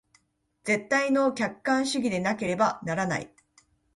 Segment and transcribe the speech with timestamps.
[0.63, 3.31] 絶対の客観主義でなければならない。